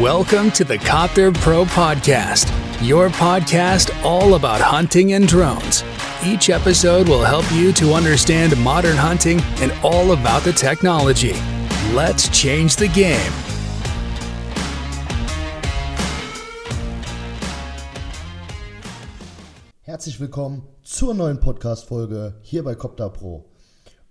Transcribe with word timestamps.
Welcome 0.00 0.50
to 0.52 0.64
the 0.64 0.76
Copter 0.76 1.30
Pro 1.30 1.64
Podcast, 1.64 2.50
your 2.82 3.10
podcast 3.10 3.94
all 4.04 4.34
about 4.34 4.60
hunting 4.60 5.12
and 5.12 5.28
drones. 5.28 5.84
Each 6.24 6.50
episode 6.50 7.08
will 7.08 7.22
help 7.22 7.44
you 7.52 7.72
to 7.74 7.94
understand 7.94 8.56
modern 8.56 8.96
hunting 8.96 9.40
and 9.60 9.70
all 9.84 10.10
about 10.10 10.42
the 10.42 10.52
technology. 10.52 11.34
Let's 11.94 12.28
change 12.30 12.74
the 12.74 12.88
game. 12.88 13.32
Herzlich 19.82 20.18
willkommen 20.18 20.62
zur 20.82 21.14
neuen 21.14 21.38
Podcast-Folge 21.38 22.40
hier 22.42 22.64
bei 22.64 22.74
Copter 22.74 23.10
Pro. 23.10 23.48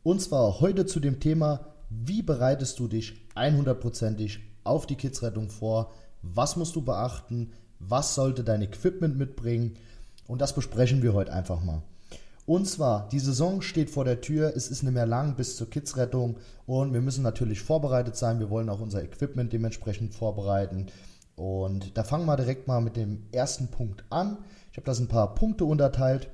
Und 0.01 0.21
zwar 0.21 0.61
heute 0.61 0.85
zu 0.85 1.01
dem 1.01 1.19
Thema, 1.19 1.73
wie 1.89 2.21
bereitest 2.21 2.79
du 2.79 2.87
dich 2.87 3.27
100%ig 3.35 4.52
auf 4.63 4.85
die 4.85 4.95
Kidsrettung 4.95 5.49
vor? 5.49 5.91
Was 6.21 6.55
musst 6.55 6.75
du 6.75 6.81
beachten? 6.81 7.51
Was 7.79 8.15
sollte 8.15 8.43
dein 8.43 8.61
Equipment 8.61 9.17
mitbringen? 9.17 9.77
Und 10.27 10.41
das 10.41 10.55
besprechen 10.55 11.01
wir 11.01 11.13
heute 11.13 11.33
einfach 11.33 11.63
mal. 11.63 11.81
Und 12.45 12.67
zwar, 12.67 13.07
die 13.09 13.19
Saison 13.19 13.61
steht 13.61 13.89
vor 13.89 14.03
der 14.03 14.19
Tür, 14.19 14.53
es 14.55 14.67
ist 14.67 14.83
nicht 14.83 14.93
mehr 14.93 15.05
lang 15.05 15.35
bis 15.35 15.55
zur 15.55 15.69
Kidsrettung 15.69 16.37
und 16.65 16.93
wir 16.93 17.01
müssen 17.01 17.23
natürlich 17.23 17.61
vorbereitet 17.61 18.17
sein. 18.17 18.39
Wir 18.39 18.49
wollen 18.49 18.69
auch 18.69 18.81
unser 18.81 19.01
Equipment 19.01 19.53
dementsprechend 19.53 20.13
vorbereiten. 20.13 20.87
Und 21.35 21.97
da 21.97 22.03
fangen 22.03 22.25
wir 22.25 22.35
direkt 22.35 22.67
mal 22.67 22.81
mit 22.81 22.97
dem 22.97 23.23
ersten 23.31 23.69
Punkt 23.69 24.03
an. 24.09 24.37
Ich 24.71 24.77
habe 24.77 24.85
das 24.85 24.99
ein 24.99 25.07
paar 25.07 25.35
Punkte 25.35 25.65
unterteilt, 25.65 26.29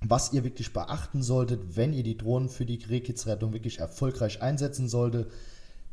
was 0.00 0.32
ihr 0.32 0.44
wirklich 0.44 0.72
beachten 0.72 1.22
solltet, 1.22 1.76
wenn 1.76 1.92
ihr 1.92 2.02
die 2.02 2.18
Drohnen 2.18 2.48
für 2.48 2.66
die 2.66 2.82
Rehkitzrettung 2.84 3.52
wirklich 3.52 3.78
erfolgreich 3.78 4.42
einsetzen 4.42 4.88
solltet. 4.88 5.30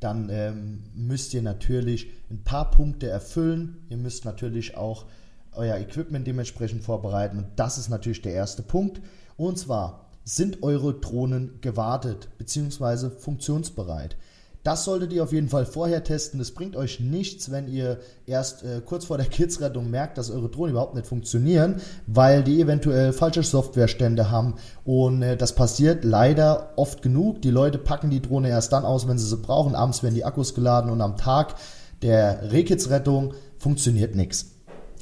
Dann 0.01 0.29
ähm, 0.29 0.83
müsst 0.93 1.33
ihr 1.33 1.41
natürlich 1.41 2.09
ein 2.29 2.43
paar 2.43 2.71
Punkte 2.71 3.07
erfüllen. 3.07 3.85
Ihr 3.87 3.97
müsst 3.97 4.25
natürlich 4.25 4.75
auch 4.75 5.05
euer 5.53 5.77
Equipment 5.77 6.27
dementsprechend 6.27 6.83
vorbereiten. 6.83 7.37
Und 7.37 7.47
das 7.55 7.77
ist 7.77 7.89
natürlich 7.89 8.21
der 8.21 8.33
erste 8.33 8.63
Punkt. 8.63 8.99
Und 9.37 9.57
zwar 9.57 10.07
sind 10.23 10.63
eure 10.63 10.93
Drohnen 10.95 11.59
gewartet 11.61 12.29
bzw. 12.37 13.09
funktionsbereit. 13.09 14.17
Das 14.63 14.83
solltet 14.83 15.11
ihr 15.11 15.23
auf 15.23 15.33
jeden 15.33 15.49
Fall 15.49 15.65
vorher 15.65 16.03
testen. 16.03 16.39
Es 16.39 16.53
bringt 16.53 16.75
euch 16.75 16.99
nichts, 16.99 17.49
wenn 17.49 17.67
ihr 17.67 17.99
erst 18.27 18.63
äh, 18.63 18.81
kurz 18.85 19.05
vor 19.05 19.17
der 19.17 19.25
Kidsrettung 19.25 19.89
merkt, 19.89 20.19
dass 20.19 20.29
eure 20.29 20.49
Drohnen 20.49 20.71
überhaupt 20.71 20.93
nicht 20.93 21.07
funktionieren, 21.07 21.81
weil 22.05 22.43
die 22.43 22.61
eventuell 22.61 23.11
falsche 23.11 23.41
Softwarestände 23.41 24.29
haben. 24.29 24.55
Und 24.85 25.23
äh, 25.23 25.35
das 25.35 25.55
passiert 25.55 26.03
leider 26.03 26.73
oft 26.75 27.01
genug. 27.01 27.41
Die 27.41 27.49
Leute 27.49 27.79
packen 27.79 28.11
die 28.11 28.21
Drohne 28.21 28.49
erst 28.49 28.71
dann 28.71 28.85
aus, 28.85 29.07
wenn 29.07 29.17
sie 29.17 29.25
sie 29.25 29.37
brauchen. 29.37 29.73
Abends 29.73 30.03
werden 30.03 30.15
die 30.15 30.25
Akkus 30.25 30.53
geladen 30.53 30.91
und 30.91 31.01
am 31.01 31.17
Tag 31.17 31.55
der 32.03 32.51
Rehkidsrettung 32.51 33.33
funktioniert 33.57 34.15
nichts. 34.15 34.51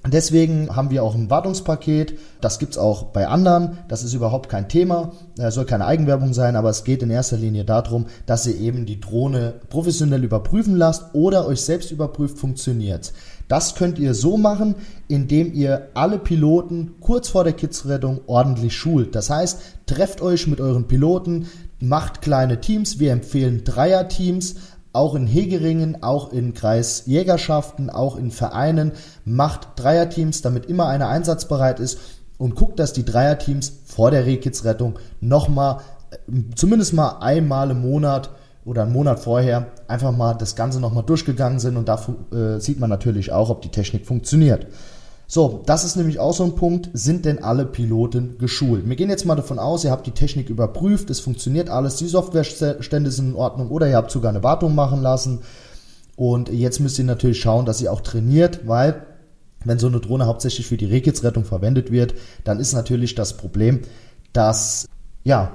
Deswegen 0.08 0.74
haben 0.74 0.92
wir 0.92 1.04
auch 1.04 1.14
ein 1.14 1.30
Wartungspaket. 1.30 2.18
Das 2.40 2.58
gibt 2.58 2.74
es 2.74 2.78
auch 2.78 3.04
bei 3.04 3.28
anderen. 3.28 3.80
Das 3.90 4.04
ist 4.04 4.14
überhaupt 4.14 4.48
kein 4.48 4.70
Thema. 4.70 5.12
Das 5.36 5.56
soll 5.56 5.66
keine 5.66 5.86
Eigenwerbung 5.86 6.34
sein, 6.34 6.56
aber 6.56 6.70
es 6.70 6.86
geht 6.86 7.04
in 7.04 7.10
erster 7.10 7.36
Linie 7.36 7.66
darum, 7.66 8.06
dass 8.26 8.48
ihr 8.48 8.58
eben 8.58 8.86
die 8.86 9.02
Drohne 9.02 9.56
professionell 9.70 10.24
überprüfen 10.24 10.78
lasst 10.78 11.14
oder 11.14 11.46
euch 11.46 11.62
selbst 11.62 11.92
überprüft, 11.92 12.38
funktioniert. 12.38 13.12
Das 13.50 13.76
könnt 13.76 14.00
ihr 14.00 14.14
so 14.14 14.38
machen, 14.38 14.76
indem 15.08 15.54
ihr 15.54 15.90
alle 15.96 16.20
Piloten 16.20 16.96
kurz 17.02 17.28
vor 17.28 17.44
der 17.44 17.54
Kidsrettung 17.54 18.22
ordentlich 18.28 18.78
schult. 18.78 19.16
Das 19.16 19.30
heißt, 19.30 19.60
trefft 19.86 20.22
euch 20.22 20.48
mit 20.48 20.62
euren 20.62 20.88
Piloten, 20.88 21.48
macht 21.80 22.22
kleine 22.22 22.62
Teams. 22.62 23.00
Wir 23.00 23.12
empfehlen 23.12 23.64
Dreier-Teams 23.64 24.56
auch 24.94 25.16
in 25.16 25.28
Hegeringen, 25.28 26.02
auch 26.02 26.32
in 26.32 26.54
Kreisjägerschaften, 26.54 27.90
auch 27.90 28.18
in 28.18 28.32
Vereinen, 28.32 28.94
macht 29.26 29.68
Dreierteams, 29.76 30.42
damit 30.42 30.66
immer 30.66 30.88
einer 30.88 31.10
einsatzbereit 31.10 31.80
ist 31.80 32.00
und 32.38 32.56
guckt, 32.56 32.80
dass 32.80 32.94
die 32.94 33.06
Dreierteams 33.06 33.82
vor 33.86 34.12
der 34.12 34.26
Rehkitzrettung 34.26 34.98
nochmal, 35.22 35.82
äh, 36.12 36.16
zumindest 36.56 36.94
mal 36.94 37.20
einmal 37.20 37.72
im 37.72 37.82
Monat 37.82 38.32
oder 38.66 38.84
einen 38.84 38.94
Monat 38.94 39.20
vorher, 39.20 39.68
einfach 39.88 40.12
mal 40.12 40.34
das 40.34 40.56
Ganze 40.56 40.80
nochmal 40.80 41.04
durchgegangen 41.04 41.60
sind 41.60 41.78
und 41.78 41.88
da 41.88 42.00
äh, 42.32 42.60
sieht 42.60 42.80
man 42.80 42.90
natürlich 42.90 43.32
auch, 43.32 43.50
ob 43.50 43.62
die 43.62 43.70
Technik 43.70 44.06
funktioniert. 44.06 44.68
So, 45.32 45.62
das 45.68 45.84
ist 45.84 45.96
nämlich 45.96 46.18
auch 46.18 46.34
so 46.34 46.44
ein 46.44 46.56
Punkt. 46.56 46.90
Sind 46.94 47.24
denn 47.24 47.44
alle 47.44 47.68
Piloten 47.68 48.40
geschult? 48.40 48.90
Wir 48.90 48.96
gehen 48.96 49.12
jetzt 49.12 49.28
mal 49.28 49.36
davon 49.36 49.60
aus, 49.60 49.84
ihr 49.84 49.92
habt 49.92 50.08
die 50.08 50.12
Technik 50.12 50.50
überprüft, 50.50 51.12
es 51.12 51.20
funktioniert 51.20 51.70
alles, 51.70 51.98
die 51.98 52.08
Softwarestände 52.08 53.12
sind 53.12 53.30
in 53.30 53.36
Ordnung 53.36 53.70
oder 53.70 53.88
ihr 53.88 53.96
habt 53.96 54.10
sogar 54.10 54.32
eine 54.32 54.42
Wartung 54.42 54.74
machen 54.74 55.04
lassen. 55.04 55.42
Und 56.16 56.50
jetzt 56.50 56.80
müsst 56.80 56.98
ihr 56.98 57.06
natürlich 57.06 57.40
schauen, 57.40 57.68
dass 57.68 57.80
ihr 57.80 57.94
auch 57.94 58.02
trainiert, 58.02 58.68
weil 58.68 59.06
wenn 59.64 59.78
so 59.78 59.86
eine 59.86 60.00
Drohne 60.00 60.26
hauptsächlich 60.26 60.66
für 60.66 60.78
die 60.78 60.86
Rehkitzrettung 60.86 61.46
verwendet 61.46 61.92
wird, 61.92 62.16
dann 62.44 62.60
ist 62.60 62.74
natürlich 62.74 63.14
das 63.14 63.38
Problem, 63.38 63.82
dass, 64.34 64.88
ja, 65.24 65.52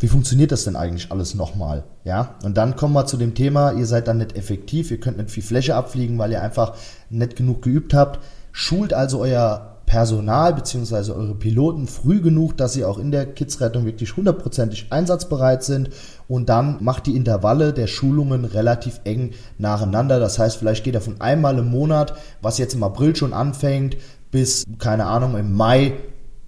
wie 0.00 0.08
funktioniert 0.08 0.52
das 0.52 0.64
denn 0.64 0.76
eigentlich 0.76 1.10
alles 1.10 1.34
nochmal? 1.34 1.84
Ja, 2.04 2.34
und 2.44 2.58
dann 2.58 2.76
kommen 2.76 2.92
wir 2.92 3.06
zu 3.06 3.16
dem 3.16 3.34
Thema, 3.34 3.72
ihr 3.72 3.86
seid 3.86 4.06
dann 4.06 4.18
nicht 4.18 4.36
effektiv, 4.36 4.90
ihr 4.90 5.00
könnt 5.00 5.16
nicht 5.16 5.30
viel 5.30 5.42
Fläche 5.42 5.76
abfliegen, 5.76 6.18
weil 6.18 6.30
ihr 6.30 6.42
einfach 6.42 6.76
nicht 7.08 7.36
genug 7.36 7.62
geübt 7.62 7.94
habt. 7.94 8.20
Schult 8.60 8.92
also 8.92 9.20
euer 9.20 9.76
Personal 9.86 10.52
bzw. 10.52 11.12
eure 11.12 11.36
Piloten 11.36 11.86
früh 11.86 12.20
genug, 12.20 12.56
dass 12.56 12.72
sie 12.72 12.84
auch 12.84 12.98
in 12.98 13.12
der 13.12 13.24
Kidsrettung 13.24 13.84
wirklich 13.84 14.16
hundertprozentig 14.16 14.88
einsatzbereit 14.90 15.62
sind 15.62 15.90
und 16.26 16.48
dann 16.48 16.78
macht 16.80 17.06
die 17.06 17.14
Intervalle 17.14 17.72
der 17.72 17.86
Schulungen 17.86 18.44
relativ 18.44 19.00
eng 19.04 19.30
nacheinander. 19.58 20.18
Das 20.18 20.40
heißt, 20.40 20.56
vielleicht 20.56 20.82
geht 20.82 20.96
er 20.96 21.00
von 21.00 21.20
einmal 21.20 21.56
im 21.56 21.70
Monat, 21.70 22.14
was 22.42 22.58
jetzt 22.58 22.74
im 22.74 22.82
April 22.82 23.14
schon 23.14 23.32
anfängt, 23.32 23.96
bis, 24.32 24.64
keine 24.80 25.06
Ahnung, 25.06 25.38
im 25.38 25.54
Mai, 25.54 25.92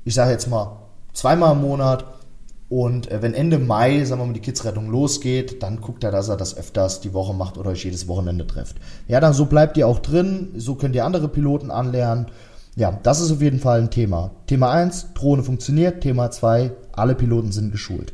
ich 0.04 0.14
sage 0.14 0.32
jetzt 0.32 0.50
mal 0.50 0.80
zweimal 1.12 1.52
im 1.52 1.60
Monat. 1.60 2.04
Und 2.70 3.10
äh, 3.10 3.20
wenn 3.20 3.34
Ende 3.34 3.58
Mai, 3.58 4.04
sagen 4.04 4.22
wir 4.22 4.26
mal, 4.26 4.32
die 4.32 4.40
Kidsrettung 4.40 4.90
losgeht, 4.90 5.60
dann 5.62 5.80
guckt 5.80 6.04
er, 6.04 6.12
dass 6.12 6.28
er 6.28 6.36
das 6.36 6.56
öfters 6.56 7.00
die 7.00 7.12
Woche 7.12 7.34
macht 7.34 7.58
oder 7.58 7.70
euch 7.70 7.84
jedes 7.84 8.06
Wochenende 8.06 8.46
trefft. 8.46 8.76
Ja, 9.08 9.18
dann 9.18 9.34
so 9.34 9.46
bleibt 9.46 9.76
ihr 9.76 9.88
auch 9.88 9.98
drin, 9.98 10.52
so 10.56 10.76
könnt 10.76 10.94
ihr 10.94 11.04
andere 11.04 11.28
Piloten 11.28 11.72
anlernen. 11.72 12.26
Ja, 12.76 12.96
das 13.02 13.20
ist 13.20 13.32
auf 13.32 13.42
jeden 13.42 13.58
Fall 13.58 13.80
ein 13.80 13.90
Thema. 13.90 14.30
Thema 14.46 14.70
1, 14.70 15.14
Drohne 15.14 15.42
funktioniert. 15.42 16.00
Thema 16.00 16.30
2, 16.30 16.70
alle 16.92 17.16
Piloten 17.16 17.50
sind 17.50 17.72
geschult. 17.72 18.12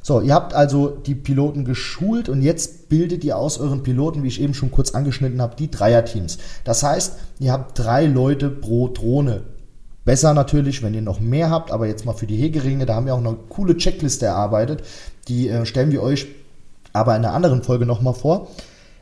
So, 0.00 0.22
ihr 0.22 0.32
habt 0.32 0.54
also 0.54 0.88
die 0.88 1.14
Piloten 1.14 1.66
geschult 1.66 2.30
und 2.30 2.40
jetzt 2.40 2.88
bildet 2.88 3.24
ihr 3.24 3.36
aus 3.36 3.58
euren 3.58 3.82
Piloten, 3.82 4.22
wie 4.22 4.28
ich 4.28 4.40
eben 4.40 4.54
schon 4.54 4.70
kurz 4.70 4.92
angeschnitten 4.92 5.42
habe, 5.42 5.54
die 5.56 5.70
Dreierteams. 5.70 6.38
Das 6.64 6.82
heißt, 6.82 7.18
ihr 7.40 7.52
habt 7.52 7.78
drei 7.78 8.06
Leute 8.06 8.48
pro 8.48 8.88
Drohne. 8.88 9.42
Besser 10.08 10.32
natürlich, 10.32 10.82
wenn 10.82 10.94
ihr 10.94 11.02
noch 11.02 11.20
mehr 11.20 11.50
habt, 11.50 11.70
aber 11.70 11.86
jetzt 11.86 12.06
mal 12.06 12.14
für 12.14 12.26
die 12.26 12.38
Hegeringe, 12.38 12.86
da 12.86 12.94
haben 12.94 13.04
wir 13.04 13.14
auch 13.14 13.18
eine 13.18 13.36
coole 13.50 13.76
Checkliste 13.76 14.24
erarbeitet. 14.24 14.82
Die 15.28 15.50
äh, 15.50 15.66
stellen 15.66 15.92
wir 15.92 16.02
euch 16.02 16.28
aber 16.94 17.14
in 17.14 17.26
einer 17.26 17.34
anderen 17.34 17.62
Folge 17.62 17.84
nochmal 17.84 18.14
vor. 18.14 18.48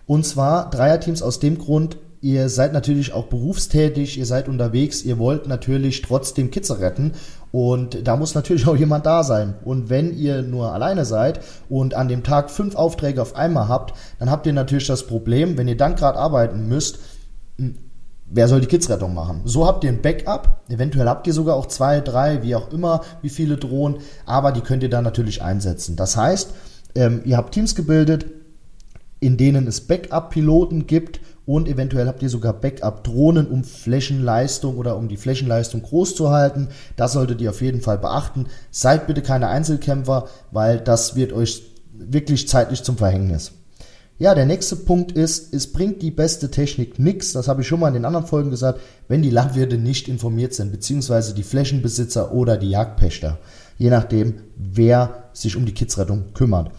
Und 0.08 0.26
zwar 0.26 0.68
Dreierteams 0.68 1.22
aus 1.22 1.38
dem 1.38 1.58
Grund, 1.58 1.96
ihr 2.22 2.48
seid 2.48 2.72
natürlich 2.72 3.12
auch 3.12 3.26
berufstätig, 3.26 4.18
ihr 4.18 4.26
seid 4.26 4.48
unterwegs, 4.48 5.04
ihr 5.04 5.16
wollt 5.16 5.46
natürlich 5.46 6.02
trotzdem 6.02 6.50
Kitze 6.50 6.80
retten 6.80 7.12
und 7.52 8.04
da 8.08 8.16
muss 8.16 8.34
natürlich 8.34 8.66
auch 8.66 8.76
jemand 8.76 9.06
da 9.06 9.22
sein. 9.22 9.54
Und 9.64 9.88
wenn 9.88 10.12
ihr 10.12 10.42
nur 10.42 10.72
alleine 10.72 11.04
seid 11.04 11.38
und 11.68 11.94
an 11.94 12.08
dem 12.08 12.24
Tag 12.24 12.50
fünf 12.50 12.74
Aufträge 12.74 13.22
auf 13.22 13.36
einmal 13.36 13.68
habt, 13.68 13.94
dann 14.18 14.28
habt 14.28 14.44
ihr 14.48 14.52
natürlich 14.52 14.88
das 14.88 15.06
Problem, 15.06 15.56
wenn 15.56 15.68
ihr 15.68 15.76
dann 15.76 15.94
gerade 15.94 16.18
arbeiten 16.18 16.66
müsst, 16.66 16.98
wer 18.28 18.48
soll 18.48 18.60
die 18.60 18.66
Kidsrettung 18.66 19.14
machen? 19.14 19.42
So 19.44 19.66
habt 19.66 19.84
ihr 19.84 19.90
ein 19.90 20.02
Backup. 20.02 20.60
Eventuell 20.68 21.08
habt 21.08 21.26
ihr 21.26 21.32
sogar 21.32 21.56
auch 21.56 21.66
zwei, 21.66 22.00
drei, 22.00 22.42
wie 22.42 22.54
auch 22.54 22.72
immer, 22.72 23.02
wie 23.22 23.28
viele 23.28 23.56
Drohnen, 23.56 23.98
aber 24.24 24.52
die 24.52 24.60
könnt 24.60 24.82
ihr 24.82 24.90
dann 24.90 25.04
natürlich 25.04 25.42
einsetzen. 25.42 25.96
Das 25.96 26.16
heißt, 26.16 26.50
ähm, 26.94 27.22
ihr 27.24 27.36
habt 27.36 27.52
Teams 27.54 27.74
gebildet, 27.74 28.26
in 29.20 29.36
denen 29.36 29.66
es 29.66 29.80
Backup-Piloten 29.82 30.86
gibt 30.86 31.20
und 31.46 31.68
eventuell 31.68 32.08
habt 32.08 32.22
ihr 32.22 32.28
sogar 32.28 32.52
Backup-Drohnen, 32.52 33.46
um 33.46 33.62
Flächenleistung 33.62 34.76
oder 34.76 34.96
um 34.96 35.08
die 35.08 35.16
Flächenleistung 35.16 35.82
groß 35.82 36.16
zu 36.16 36.30
halten. 36.30 36.68
Das 36.96 37.12
solltet 37.12 37.40
ihr 37.40 37.50
auf 37.50 37.62
jeden 37.62 37.80
Fall 37.80 37.98
beachten. 37.98 38.46
Seid 38.70 39.06
bitte 39.06 39.22
keine 39.22 39.48
Einzelkämpfer, 39.48 40.26
weil 40.50 40.80
das 40.80 41.14
wird 41.14 41.32
euch 41.32 41.62
wirklich 41.92 42.48
zeitlich 42.48 42.82
zum 42.82 42.98
Verhängnis. 42.98 43.52
Ja, 44.18 44.34
der 44.34 44.46
nächste 44.46 44.76
Punkt 44.76 45.12
ist, 45.12 45.52
es 45.52 45.70
bringt 45.70 46.00
die 46.00 46.10
beste 46.10 46.50
Technik 46.50 46.98
nichts, 46.98 47.34
das 47.34 47.48
habe 47.48 47.60
ich 47.60 47.68
schon 47.68 47.80
mal 47.80 47.88
in 47.88 47.94
den 47.94 48.06
anderen 48.06 48.26
Folgen 48.26 48.48
gesagt, 48.50 48.80
wenn 49.08 49.20
die 49.20 49.28
Landwirte 49.28 49.76
nicht 49.76 50.08
informiert 50.08 50.54
sind, 50.54 50.72
beziehungsweise 50.72 51.34
die 51.34 51.42
Flächenbesitzer 51.42 52.32
oder 52.32 52.56
die 52.56 52.70
Jagdpächter, 52.70 53.38
je 53.76 53.90
nachdem, 53.90 54.36
wer 54.56 55.24
sich 55.34 55.54
um 55.54 55.66
die 55.66 55.74
Kidsrettung 55.74 56.32
kümmert. 56.32 56.70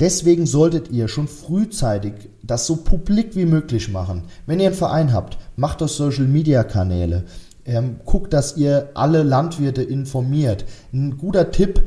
Deswegen 0.00 0.44
solltet 0.44 0.90
ihr 0.90 1.06
schon 1.06 1.28
frühzeitig 1.28 2.14
das 2.42 2.66
so 2.66 2.74
publik 2.74 3.36
wie 3.36 3.46
möglich 3.46 3.88
machen. 3.88 4.24
Wenn 4.46 4.58
ihr 4.58 4.66
einen 4.66 4.74
Verein 4.74 5.12
habt, 5.12 5.38
macht 5.54 5.80
das 5.80 5.96
Social 5.96 6.26
Media 6.26 6.64
Kanäle. 6.64 7.22
Ähm, 7.64 8.00
guckt, 8.04 8.32
dass 8.32 8.56
ihr 8.56 8.90
alle 8.94 9.22
Landwirte 9.22 9.84
informiert. 9.84 10.64
Ein 10.92 11.16
guter 11.16 11.52
Tipp, 11.52 11.82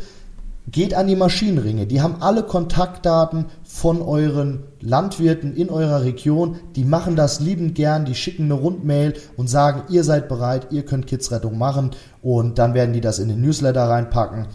Geht 0.68 0.96
an 0.96 1.08
die 1.08 1.16
Maschinenringe. 1.16 1.86
Die 1.86 2.02
haben 2.02 2.22
alle 2.22 2.42
Kontaktdaten 2.42 3.46
von 3.64 4.02
euren 4.02 4.64
Landwirten 4.82 5.56
in 5.56 5.70
eurer 5.70 6.04
Region. 6.04 6.58
Die 6.76 6.86
machen 6.86 7.16
das 7.16 7.40
liebend 7.40 7.76
gern. 7.76 8.06
Die 8.06 8.16
schicken 8.16 8.46
eine 8.46 8.56
Rundmail 8.56 9.14
und 9.38 9.48
sagen, 9.48 9.84
ihr 9.90 10.04
seid 10.04 10.28
bereit, 10.28 10.68
ihr 10.72 10.84
könnt 10.84 11.06
Kidsrettung 11.06 11.58
machen. 11.58 11.92
Und 12.24 12.58
dann 12.58 12.74
werden 12.74 12.94
die 12.94 13.02
das 13.02 13.20
in 13.20 13.30
den 13.30 13.42
Newsletter 13.42 13.88
reinpacken. 13.88 14.48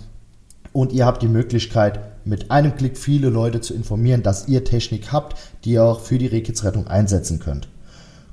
Und 0.73 0.93
ihr 0.93 1.07
habt 1.07 1.23
die 1.23 1.29
Möglichkeit, 1.29 2.01
mit 2.25 2.51
einem 2.51 2.77
Klick 2.77 2.99
viele 2.99 3.29
Leute 3.29 3.61
zu 3.61 3.75
informieren, 3.75 4.23
dass 4.23 4.49
ihr 4.49 4.65
Technik 4.65 5.13
habt, 5.13 5.37
die 5.65 5.73
ihr 5.73 5.85
auch 5.85 6.01
für 6.01 6.19
die 6.19 6.27
Rehkitzrettung 6.27 6.89
einsetzen 6.89 7.39
könnt. 7.39 7.69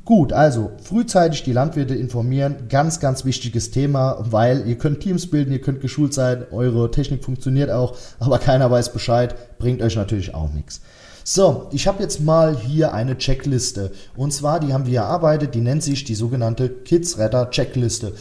Gut, 0.07 0.31
also 0.31 0.71
frühzeitig 0.81 1.44
die 1.44 1.51
Landwirte 1.51 1.94
informieren, 1.94 2.69
ganz, 2.69 3.01
ganz 3.01 3.25
wichtiges 3.25 3.71
Thema, 3.71 4.18
weil 4.21 4.65
ihr 4.65 4.77
könnt 4.77 5.01
Teams 5.01 5.30
bilden, 5.30 5.51
ihr 5.51 5.59
könnt 5.59 5.81
geschult 5.81 6.13
sein, 6.13 6.45
eure 6.50 6.89
Technik 6.92 7.25
funktioniert 7.25 7.69
auch, 7.69 7.98
aber 8.18 8.39
keiner 8.39 8.71
weiß 8.71 8.94
Bescheid, 8.94 9.36
bringt 9.59 9.81
euch 9.81 9.98
natürlich 9.98 10.33
auch 10.33 10.50
nichts. 10.54 10.80
So, 11.25 11.68
ich 11.74 11.88
habe 11.88 12.01
jetzt 12.01 12.21
mal 12.21 12.56
hier 12.56 12.94
eine 12.94 13.18
Checkliste. 13.18 13.92
Und 14.15 14.31
zwar, 14.31 14.62
die 14.62 14.71
haben 14.71 14.86
wir 14.86 15.00
erarbeitet, 15.01 15.54
die 15.54 15.59
nennt 15.59 15.83
sich 15.83 16.06
die 16.06 16.15
sogenannte 16.15 16.69
Kidsretter 16.69 17.50
Checkliste. 17.50 18.13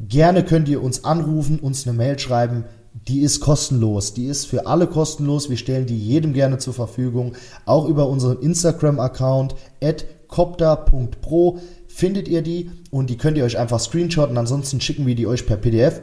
Gerne 0.00 0.44
könnt 0.44 0.70
ihr 0.70 0.82
uns 0.82 1.04
anrufen, 1.04 1.58
uns 1.58 1.86
eine 1.86 1.94
Mail 1.94 2.18
schreiben. 2.18 2.64
Die 3.08 3.20
ist 3.20 3.40
kostenlos. 3.40 4.14
Die 4.14 4.26
ist 4.26 4.46
für 4.46 4.66
alle 4.66 4.86
kostenlos. 4.86 5.50
Wir 5.50 5.56
stellen 5.56 5.86
die 5.86 5.98
jedem 5.98 6.32
gerne 6.32 6.58
zur 6.58 6.72
Verfügung. 6.72 7.34
Auch 7.66 7.86
über 7.86 8.08
unseren 8.08 8.40
Instagram-Account 8.40 9.54
at 9.82 10.06
copter.pro 10.28 11.58
findet 11.86 12.28
ihr 12.28 12.42
die 12.42 12.70
und 12.90 13.10
die 13.10 13.18
könnt 13.18 13.36
ihr 13.36 13.44
euch 13.44 13.58
einfach 13.58 13.78
screenshotten. 13.78 14.38
Ansonsten 14.38 14.80
schicken 14.80 15.06
wir 15.06 15.14
die 15.14 15.26
euch 15.26 15.46
per 15.46 15.56
PDF. 15.56 16.00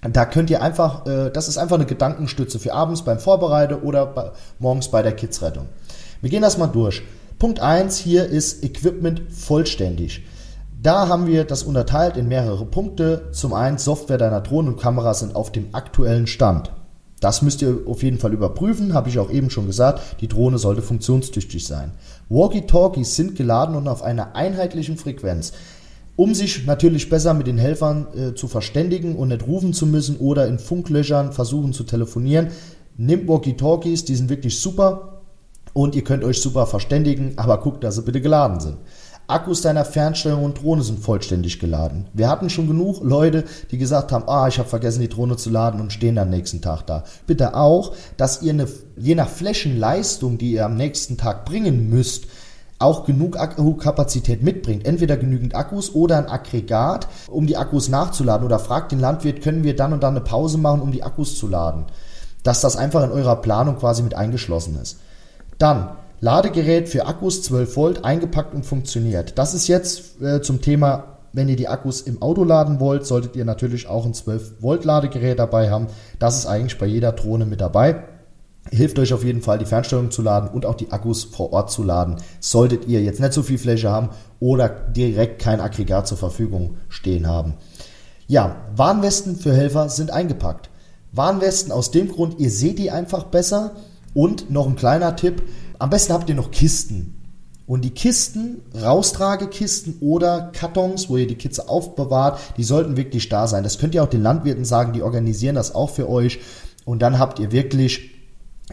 Da 0.00 0.24
könnt 0.24 0.48
ihr 0.48 0.62
einfach, 0.62 1.06
äh, 1.06 1.30
das 1.30 1.46
ist 1.46 1.58
einfach 1.58 1.76
eine 1.76 1.84
Gedankenstütze 1.84 2.58
für 2.58 2.72
abends 2.72 3.02
beim 3.02 3.18
Vorbereiten 3.18 3.74
oder 3.74 4.06
bei, 4.06 4.30
morgens 4.58 4.88
bei 4.88 5.02
der 5.02 5.12
Kidsrettung. 5.12 5.66
Wir 6.22 6.30
gehen 6.30 6.42
das 6.42 6.56
mal 6.56 6.68
durch. 6.68 7.02
Punkt 7.38 7.60
1 7.60 7.98
hier 7.98 8.26
ist 8.26 8.64
Equipment 8.64 9.22
vollständig. 9.30 10.22
Da 10.82 11.08
haben 11.08 11.26
wir 11.26 11.44
das 11.44 11.62
unterteilt 11.62 12.16
in 12.16 12.28
mehrere 12.28 12.64
Punkte. 12.64 13.28
Zum 13.32 13.52
einen 13.52 13.76
Software 13.76 14.16
deiner 14.16 14.40
Drohnen 14.40 14.72
und 14.72 14.80
Kameras 14.80 15.18
sind 15.18 15.36
auf 15.36 15.52
dem 15.52 15.74
aktuellen 15.74 16.26
Stand. 16.26 16.72
Das 17.20 17.42
müsst 17.42 17.60
ihr 17.60 17.80
auf 17.86 18.02
jeden 18.02 18.18
Fall 18.18 18.32
überprüfen, 18.32 18.94
habe 18.94 19.10
ich 19.10 19.18
auch 19.18 19.30
eben 19.30 19.50
schon 19.50 19.66
gesagt. 19.66 20.22
Die 20.22 20.28
Drohne 20.28 20.56
sollte 20.56 20.80
funktionstüchtig 20.80 21.66
sein. 21.66 21.92
Walkie-Talkies 22.30 23.14
sind 23.14 23.36
geladen 23.36 23.76
und 23.76 23.88
auf 23.88 24.02
einer 24.02 24.34
einheitlichen 24.34 24.96
Frequenz. 24.96 25.52
Um 26.16 26.34
sich 26.34 26.64
natürlich 26.64 27.10
besser 27.10 27.34
mit 27.34 27.46
den 27.46 27.58
Helfern 27.58 28.06
äh, 28.16 28.34
zu 28.34 28.48
verständigen 28.48 29.16
und 29.16 29.28
nicht 29.28 29.46
rufen 29.46 29.74
zu 29.74 29.84
müssen 29.84 30.16
oder 30.16 30.46
in 30.46 30.58
Funklöchern 30.58 31.34
versuchen 31.34 31.74
zu 31.74 31.84
telefonieren, 31.84 32.48
nimmt 32.96 33.28
Walkie-Talkies, 33.28 34.06
die 34.06 34.16
sind 34.16 34.30
wirklich 34.30 34.58
super 34.58 35.20
und 35.74 35.94
ihr 35.94 36.04
könnt 36.04 36.24
euch 36.24 36.40
super 36.40 36.66
verständigen, 36.66 37.34
aber 37.36 37.58
guckt, 37.58 37.84
dass 37.84 37.96
sie 37.96 38.02
bitte 38.02 38.22
geladen 38.22 38.60
sind. 38.60 38.76
Akkus 39.30 39.62
deiner 39.62 39.84
Fernsteuerung 39.84 40.44
und 40.44 40.62
Drohne 40.62 40.82
sind 40.82 41.00
vollständig 41.00 41.58
geladen. 41.58 42.06
Wir 42.12 42.28
hatten 42.28 42.50
schon 42.50 42.66
genug 42.66 43.02
Leute, 43.02 43.44
die 43.70 43.78
gesagt 43.78 44.12
haben, 44.12 44.28
ah, 44.28 44.48
ich 44.48 44.58
habe 44.58 44.68
vergessen, 44.68 45.00
die 45.00 45.08
Drohne 45.08 45.36
zu 45.36 45.50
laden 45.50 45.80
und 45.80 45.92
stehen 45.92 46.16
dann 46.16 46.30
nächsten 46.30 46.60
Tag 46.60 46.86
da. 46.86 47.04
Bitte 47.26 47.54
auch, 47.54 47.94
dass 48.16 48.42
ihr 48.42 48.52
eine, 48.52 48.68
je 48.96 49.14
nach 49.14 49.28
Flächenleistung, 49.28 50.38
die 50.38 50.52
ihr 50.52 50.66
am 50.66 50.76
nächsten 50.76 51.16
Tag 51.16 51.44
bringen 51.44 51.88
müsst, 51.88 52.26
auch 52.80 53.04
genug 53.04 53.38
Akkukapazität 53.38 54.42
mitbringt. 54.42 54.86
Entweder 54.86 55.16
genügend 55.16 55.54
Akkus 55.54 55.94
oder 55.94 56.16
ein 56.16 56.28
Aggregat, 56.28 57.08
um 57.28 57.46
die 57.46 57.56
Akkus 57.56 57.88
nachzuladen. 57.88 58.46
Oder 58.46 58.58
fragt 58.58 58.92
den 58.92 59.00
Landwirt, 59.00 59.42
können 59.42 59.64
wir 59.64 59.76
dann 59.76 59.92
und 59.92 60.02
dann 60.02 60.16
eine 60.16 60.24
Pause 60.24 60.58
machen, 60.58 60.80
um 60.80 60.90
die 60.90 61.02
Akkus 61.02 61.36
zu 61.36 61.46
laden. 61.46 61.84
Dass 62.42 62.62
das 62.62 62.76
einfach 62.76 63.04
in 63.04 63.12
eurer 63.12 63.36
Planung 63.36 63.76
quasi 63.76 64.02
mit 64.02 64.14
eingeschlossen 64.14 64.78
ist. 64.80 64.98
Dann 65.58 65.90
Ladegerät 66.20 66.88
für 66.88 67.06
Akkus 67.06 67.42
12 67.42 67.76
Volt 67.76 68.04
eingepackt 68.04 68.54
und 68.54 68.66
funktioniert. 68.66 69.38
Das 69.38 69.54
ist 69.54 69.68
jetzt 69.68 70.20
äh, 70.20 70.42
zum 70.42 70.60
Thema, 70.60 71.18
wenn 71.32 71.48
ihr 71.48 71.56
die 71.56 71.68
Akkus 71.68 72.02
im 72.02 72.20
Auto 72.20 72.44
laden 72.44 72.80
wollt, 72.80 73.06
solltet 73.06 73.36
ihr 73.36 73.44
natürlich 73.44 73.86
auch 73.86 74.04
ein 74.04 74.14
12 74.14 74.62
Volt 74.62 74.84
Ladegerät 74.84 75.38
dabei 75.38 75.70
haben. 75.70 75.86
Das 76.18 76.38
ist 76.38 76.46
eigentlich 76.46 76.78
bei 76.78 76.86
jeder 76.86 77.12
Drohne 77.12 77.46
mit 77.46 77.60
dabei. 77.60 78.04
Hilft 78.70 78.98
euch 78.98 79.14
auf 79.14 79.24
jeden 79.24 79.40
Fall, 79.40 79.58
die 79.58 79.64
Fernsteuerung 79.64 80.10
zu 80.10 80.20
laden 80.20 80.50
und 80.50 80.66
auch 80.66 80.74
die 80.74 80.92
Akkus 80.92 81.24
vor 81.24 81.52
Ort 81.52 81.70
zu 81.70 81.82
laden. 81.82 82.16
Solltet 82.40 82.86
ihr 82.86 83.02
jetzt 83.02 83.20
nicht 83.20 83.32
so 83.32 83.42
viel 83.42 83.58
Fläche 83.58 83.90
haben 83.90 84.10
oder 84.38 84.68
direkt 84.68 85.40
kein 85.40 85.60
Aggregat 85.60 86.06
zur 86.06 86.18
Verfügung 86.18 86.76
stehen 86.88 87.26
haben. 87.26 87.54
Ja, 88.26 88.56
Warnwesten 88.76 89.36
für 89.36 89.54
Helfer 89.54 89.88
sind 89.88 90.10
eingepackt. 90.10 90.68
Warnwesten 91.12 91.72
aus 91.72 91.90
dem 91.90 92.08
Grund, 92.08 92.38
ihr 92.38 92.50
seht 92.50 92.78
die 92.78 92.90
einfach 92.90 93.24
besser. 93.24 93.72
Und 94.12 94.50
noch 94.50 94.66
ein 94.66 94.76
kleiner 94.76 95.16
Tipp, 95.16 95.42
am 95.80 95.90
besten 95.90 96.12
habt 96.12 96.28
ihr 96.28 96.34
noch 96.34 96.50
Kisten. 96.50 97.16
Und 97.66 97.82
die 97.84 97.90
Kisten, 97.90 98.62
Raustragekisten 98.74 99.98
oder 100.00 100.50
Kartons, 100.52 101.08
wo 101.08 101.16
ihr 101.16 101.26
die 101.26 101.36
Kitze 101.36 101.68
aufbewahrt, 101.68 102.40
die 102.56 102.64
sollten 102.64 102.96
wirklich 102.96 103.28
da 103.28 103.46
sein. 103.46 103.62
Das 103.62 103.78
könnt 103.78 103.94
ihr 103.94 104.02
auch 104.02 104.08
den 104.08 104.22
Landwirten 104.22 104.64
sagen, 104.64 104.92
die 104.92 105.02
organisieren 105.02 105.54
das 105.54 105.74
auch 105.74 105.90
für 105.90 106.08
euch. 106.08 106.40
Und 106.84 107.00
dann 107.00 107.18
habt 107.18 107.38
ihr 107.38 107.52
wirklich, 107.52 108.10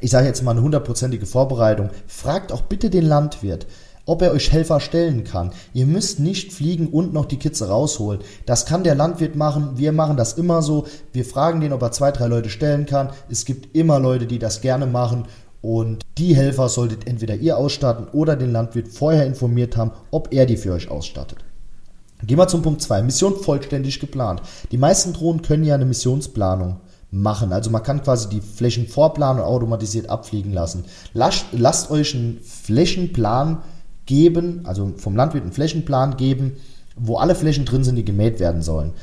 ich 0.01 0.09
sage 0.09 0.27
jetzt 0.27 0.42
mal 0.42 0.51
eine 0.51 0.63
hundertprozentige 0.63 1.27
Vorbereitung. 1.27 1.92
Fragt 2.07 2.51
auch 2.51 2.63
bitte 2.63 2.89
den 2.89 3.06
Landwirt, 3.06 3.68
ob 4.06 4.21
er 4.21 4.31
euch 4.31 4.51
Helfer 4.51 4.80
stellen 4.80 5.24
kann. 5.24 5.51
Ihr 5.74 5.86
müsst 5.86 6.19
nicht 6.19 6.51
fliegen 6.51 6.88
und 6.88 7.13
noch 7.13 7.25
die 7.25 7.38
Kitze 7.38 7.69
rausholen. 7.69 8.21
Das 8.48 8.65
kann 8.65 8.83
der 8.83 8.95
Landwirt 8.95 9.36
machen. 9.36 9.74
Wir 9.75 9.92
machen 9.92 10.18
das 10.18 10.33
immer 10.33 10.62
so. 10.62 10.88
Wir 11.13 11.24
fragen 11.24 11.62
den, 11.62 11.71
ob 11.71 11.83
er 11.83 11.92
zwei, 11.92 12.12
drei 12.12 12.27
Leute 12.27 12.50
stellen 12.50 12.86
kann. 12.86 13.12
Es 13.30 13.45
gibt 13.45 13.75
immer 13.75 14.00
Leute, 14.00 14.25
die 14.25 14.39
das 14.39 14.62
gerne 14.62 14.88
machen. 14.88 15.25
Und 15.68 16.06
die 16.18 16.34
Helfer 16.34 16.69
solltet 16.69 17.08
entweder 17.08 17.36
ihr 17.36 17.58
ausstatten 17.58 18.08
oder 18.14 18.38
den 18.38 18.54
Landwirt 18.54 18.88
vorher 18.88 19.25
informiert 19.25 19.75
haben, 19.75 19.92
ob 20.12 20.31
er 20.31 20.46
die 20.46 20.56
für 20.56 20.72
euch 20.72 20.90
ausstattet. 20.90 21.40
Gehen 22.24 22.38
wir 22.38 22.48
zum 22.48 22.62
Punkt 22.62 22.81
2. 22.81 23.02
Mission 23.04 23.36
vollständig 23.36 24.00
geplant. 24.00 24.42
Die 24.72 24.78
meisten 24.78 25.12
Drohnen 25.12 25.42
können 25.42 25.66
ja 25.66 25.75
eine 25.75 25.84
Missionsplanung 25.84 26.78
machen. 27.12 27.52
Also 27.52 27.69
man 27.69 27.84
kann 27.84 28.02
quasi 28.02 28.30
die 28.30 28.40
Flächen 28.40 28.88
vorplanen 28.88 29.44
und 29.44 29.50
automatisiert 29.50 30.10
abfliegen 30.10 30.54
lassen. 30.54 30.86
Lasst, 31.14 31.48
lasst 31.52 31.92
euch 31.92 32.16
einen 32.16 32.40
Flächenplan 32.40 33.58
geben, 34.06 34.62
also 34.64 34.94
vom 34.96 35.18
Landwirt 35.18 35.44
einen 35.44 35.52
Flächenplan 35.52 36.16
geben, 36.16 36.54
wo 36.96 37.18
alle 37.18 37.36
Flächen 37.36 37.66
drin 37.66 37.84
sind, 37.84 37.98
die 37.98 38.06
gemäht 38.06 38.40
werden 38.40 38.62
sollen. 38.62 38.94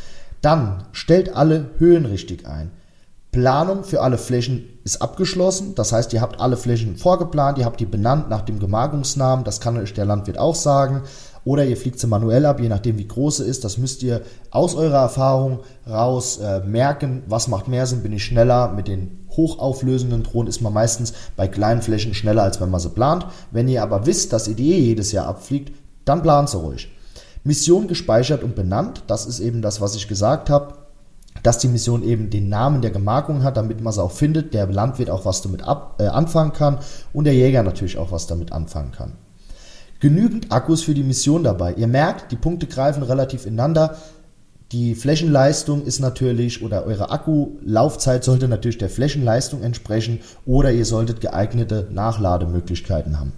Dann 0.41 0.85
stellt 0.93 1.37
alle 1.37 1.73
Höhen 1.77 2.07
richtig 2.07 2.47
ein. 2.47 2.71
Planung 3.35 3.83
für 3.83 4.01
alle 4.01 4.17
Flächen 4.17 4.79
ist 4.85 5.03
abgeschlossen. 5.03 5.75
Das 5.75 5.91
heißt, 5.91 6.13
ihr 6.13 6.21
habt 6.21 6.39
alle 6.39 6.57
Flächen 6.57 6.97
vorgeplant, 6.97 7.59
ihr 7.59 7.65
habt 7.65 7.81
die 7.81 7.85
benannt 7.85 8.31
nach 8.31 8.43
dem 8.43 8.61
Gemarkungsnamen. 8.61 9.45
Das 9.45 9.61
kann 9.61 9.77
euch 9.77 9.93
der 9.93 10.05
Landwirt 10.05 10.39
auch 10.39 10.55
sagen. 10.55 11.03
Oder 11.45 11.65
ihr 11.65 11.77
fliegt 11.77 11.99
sie 11.99 12.07
manuell 12.07 12.47
ab, 12.47 12.61
je 12.61 12.69
nachdem 12.69 12.97
wie 12.97 13.09
groß 13.09 13.39
sie 13.39 13.45
ist. 13.45 13.65
Das 13.65 13.77
müsst 13.77 14.05
ihr 14.05 14.20
aus 14.53 14.77
eurer 14.77 15.01
Erfahrung 15.01 15.58
raus 15.85 16.39
äh, 16.39 16.61
merken. 16.61 17.25
Was 17.27 17.49
macht 17.49 17.67
mehr 17.67 17.87
Sinn? 17.87 18.05
Bin 18.05 18.13
ich 18.13 18.25
schneller? 18.25 18.69
Mit 18.69 18.87
den 18.87 19.27
hochauflösenden 19.31 20.23
Drohnen 20.23 20.49
ist 20.49 20.61
man 20.61 20.73
meistens 20.73 21.13
bei 21.35 21.49
kleinen 21.49 21.82
Flächen 21.82 22.15
schneller, 22.15 22.44
als 22.44 22.61
wenn 22.61 22.70
man 22.70 22.81
sie 22.81 22.91
plant. 22.91 23.27
Wenn 23.51 23.67
ihr 23.67 23.82
aber 23.82 24.06
wisst, 24.06 24.32
dass 24.32 24.47
ihr 24.47 24.55
die 24.55 24.75
eh 24.75 24.79
jedes 24.79 25.11
Jahr 25.11 25.27
abfliegt, 25.27 25.75
dann 26.05 26.23
plant 26.23 26.51
sie 26.51 26.58
ruhig. 26.58 26.89
Mission 27.43 27.89
gespeichert 27.89 28.44
und 28.44 28.55
benannt. 28.55 29.03
Das 29.08 29.27
ist 29.27 29.41
eben 29.41 29.61
das, 29.61 29.81
was 29.81 29.97
ich 29.97 30.06
gesagt 30.06 30.51
habe 30.51 30.83
dass 31.44 31.58
die 31.58 31.69
Mission 31.69 32.03
eben 32.03 32.31
den 32.31 32.48
Namen 32.48 32.82
der 32.82 32.91
Gemarkung 32.91 33.44
hat, 33.44 33.56
damit 33.56 33.81
man 33.81 33.93
es 33.93 33.98
auch 33.98 34.10
findet, 34.10 34.55
der 34.55 34.67
Landwirt 34.67 35.10
auch 35.10 35.24
was 35.24 35.43
damit 35.43 35.63
ab, 35.63 36.01
äh, 36.01 36.06
anfangen 36.06 36.53
kann 36.53 36.79
und 37.13 37.24
der 37.24 37.34
Jäger 37.34 37.63
natürlich 37.63 37.98
auch 37.98 38.10
was 38.10 38.27
damit 38.27 38.51
anfangen 38.51 38.91
kann. 38.91 39.13
Genügend 40.01 40.51
Akkus 40.51 40.82
für 40.82 40.94
die 40.94 41.03
Mission 41.03 41.44
dabei. 41.44 41.74
Ihr 41.74 41.86
merkt, 41.86 42.32
die 42.32 42.36
Punkte 42.36 42.67
greifen 42.67 43.03
relativ 43.03 43.46
ineinander. 43.46 43.96
Die 44.72 44.94
Flächenleistung 44.94 45.84
ist 45.84 46.01
natürlich 46.01 46.65
oder 46.65 46.86
eure 46.86 47.10
Akkulaufzeit 47.10 48.24
sollte 48.24 48.48
natürlich 48.48 48.79
der 48.79 48.91
Flächenleistung 48.91 49.63
entsprechen 49.63 50.20
oder 50.46 50.72
ihr 50.72 50.86
solltet 50.86 51.20
geeignete 51.20 51.89
Nachlademöglichkeiten 51.91 53.20
haben. 53.20 53.32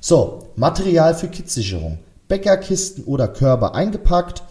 So, 0.00 0.48
Material 0.56 1.14
für 1.14 1.28
Kitzsicherung. 1.28 1.98
Bäckerkisten 2.28 3.04
oder 3.04 3.28
Körper 3.28 3.74
eingepackt, 3.74 4.42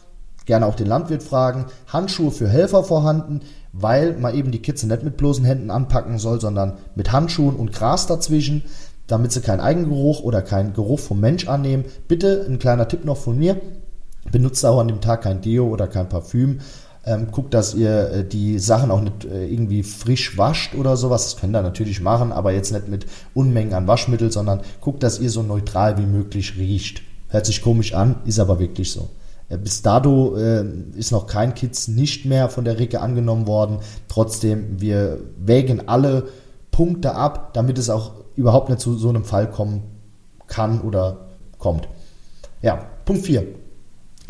Gerne 0.50 0.66
auch 0.66 0.74
den 0.74 0.88
Landwirt 0.88 1.22
fragen. 1.22 1.68
Handschuhe 1.86 2.32
für 2.32 2.50
Helfer 2.50 2.84
vorhanden, 2.84 3.42
weil 3.72 4.18
man 4.18 4.34
eben 4.34 4.50
die 4.50 4.64
Kitze 4.64 4.88
nicht 4.88 5.04
mit 5.04 5.16
bloßen 5.16 5.46
Händen 5.46 5.70
anpacken 5.70 6.18
soll, 6.18 6.42
sondern 6.42 6.80
mit 6.96 7.12
Handschuhen 7.12 7.56
und 7.56 7.72
Gras 7.72 8.08
dazwischen, 8.08 8.64
damit 9.06 9.32
sie 9.32 9.42
keinen 9.42 9.60
Eigengeruch 9.60 10.22
oder 10.22 10.42
keinen 10.42 10.74
Geruch 10.74 11.02
vom 11.02 11.20
Mensch 11.20 11.48
annehmen. 11.48 11.86
Bitte 12.08 12.48
ein 12.50 12.58
kleiner 12.58 12.88
Tipp 12.88 13.06
noch 13.06 13.18
von 13.18 13.38
mir. 13.38 13.62
Benutzt 14.32 14.66
auch 14.66 14.80
an 14.80 14.88
dem 14.88 15.02
Tag 15.02 15.22
kein 15.22 15.42
Deo 15.42 15.68
oder 15.68 15.86
kein 15.86 16.10
Parfüm. 16.10 16.62
Ähm, 17.06 17.28
guckt, 17.30 17.54
dass 17.54 17.76
ihr 17.76 18.10
äh, 18.10 18.26
die 18.28 18.58
Sachen 18.58 18.90
auch 18.90 19.02
nicht 19.02 19.26
äh, 19.26 19.46
irgendwie 19.46 19.84
frisch 19.84 20.36
wascht 20.36 20.74
oder 20.74 20.98
sowas. 20.98 21.26
Das 21.26 21.40
könnt 21.40 21.56
ihr 21.56 21.62
natürlich 21.62 22.02
machen, 22.02 22.32
aber 22.32 22.54
jetzt 22.54 22.72
nicht 22.72 22.88
mit 22.88 23.06
Unmengen 23.36 23.76
an 23.76 23.86
Waschmittel, 23.86 24.32
sondern 24.32 24.62
guckt, 24.82 25.04
dass 25.04 25.20
ihr 25.20 25.30
so 25.30 25.44
neutral 25.44 26.00
wie 26.00 26.08
möglich 26.08 26.58
riecht. 26.58 27.04
Hört 27.28 27.46
sich 27.46 27.62
komisch 27.62 27.94
an, 27.94 28.16
ist 28.26 28.40
aber 28.40 28.58
wirklich 28.58 28.92
so. 28.92 29.10
Bis 29.58 29.82
dato 29.82 30.36
äh, 30.36 30.64
ist 30.96 31.12
noch 31.12 31.28
kein 31.28 31.56
Kids 31.56 31.88
nicht 31.88 32.26
mehr 32.26 32.50
von 32.50 32.66
der 32.66 32.80
Ricke 32.80 33.02
angenommen 33.02 33.48
worden. 33.48 33.80
Trotzdem, 34.08 34.80
wir 34.80 35.20
wägen 35.38 35.88
alle 35.88 36.28
Punkte 36.72 37.16
ab, 37.16 37.54
damit 37.54 37.78
es 37.78 37.90
auch 37.90 38.14
überhaupt 38.36 38.70
nicht 38.70 38.80
zu 38.80 38.98
so 38.98 39.10
einem 39.10 39.26
Fall 39.26 39.50
kommen 39.50 39.84
kann 40.48 40.82
oder 40.82 41.30
kommt. 41.58 41.88
Ja, 42.62 42.86
Punkt 43.06 43.26
4. 43.26 43.46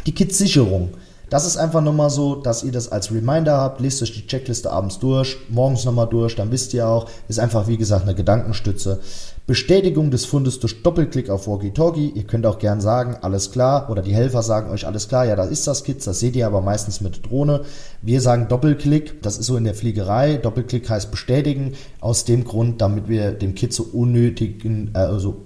Die 0.05 0.13
Kids-Sicherung. 0.13 0.89
Das 1.29 1.45
ist 1.45 1.57
einfach 1.57 1.81
nochmal 1.81 2.09
so, 2.09 2.35
dass 2.35 2.63
ihr 2.63 2.71
das 2.71 2.91
als 2.91 3.11
Reminder 3.11 3.57
habt. 3.57 3.81
Lest 3.81 4.01
euch 4.01 4.13
die 4.13 4.25
Checkliste 4.25 4.71
abends 4.71 4.97
durch, 4.99 5.37
morgens 5.49 5.85
nochmal 5.85 6.07
durch, 6.07 6.35
dann 6.35 6.51
wisst 6.51 6.73
ihr 6.73 6.87
auch, 6.87 7.07
ist 7.27 7.39
einfach 7.39 7.67
wie 7.67 7.77
gesagt 7.77 8.03
eine 8.03 8.15
Gedankenstütze. 8.15 8.99
Bestätigung 9.45 10.11
des 10.11 10.25
Fundes 10.25 10.59
durch 10.59 10.83
Doppelklick 10.83 11.29
auf 11.29 11.47
Walkie-Talkie. 11.47 12.09
Ihr 12.09 12.23
könnt 12.23 12.45
auch 12.45 12.59
gern 12.59 12.81
sagen, 12.81 13.17
alles 13.21 13.51
klar, 13.51 13.89
oder 13.89 14.01
die 14.01 14.13
Helfer 14.13 14.43
sagen 14.43 14.69
euch 14.69 14.85
alles 14.85 15.07
klar, 15.07 15.25
ja, 15.25 15.35
das 15.35 15.49
ist 15.49 15.65
das 15.65 15.83
Kids, 15.83 16.05
das 16.05 16.19
seht 16.19 16.35
ihr 16.35 16.45
aber 16.45 16.61
meistens 16.61 17.01
mit 17.01 17.27
Drohne. 17.27 17.61
Wir 18.03 18.21
sagen 18.21 18.47
Doppelklick, 18.47 19.21
das 19.23 19.37
ist 19.37 19.47
so 19.47 19.57
in 19.57 19.63
der 19.63 19.73
Fliegerei. 19.73 20.37
Doppelklick 20.37 20.89
heißt 20.89 21.09
bestätigen, 21.09 21.73
aus 21.99 22.25
dem 22.25 22.43
Grund, 22.43 22.81
damit 22.81 23.07
wir 23.07 23.31
dem 23.31 23.55
Kid 23.55 23.73
so 23.73 23.83
unnötigen, 23.91 24.91
also, 24.93 25.37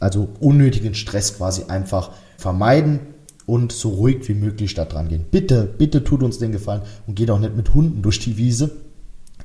also 0.00 0.28
unnötigen 0.40 0.94
Stress 0.94 1.36
quasi 1.36 1.64
einfach 1.68 2.10
vermeiden 2.36 3.00
und 3.48 3.72
so 3.72 3.88
ruhig 3.88 4.28
wie 4.28 4.34
möglich 4.34 4.74
da 4.74 4.84
dran 4.84 5.08
gehen. 5.08 5.24
Bitte, 5.30 5.66
bitte 5.78 6.04
tut 6.04 6.22
uns 6.22 6.38
den 6.38 6.52
Gefallen 6.52 6.82
und 7.06 7.14
geht 7.14 7.30
auch 7.30 7.38
nicht 7.38 7.56
mit 7.56 7.74
Hunden 7.74 8.02
durch 8.02 8.18
die 8.20 8.36
Wiese, 8.36 8.72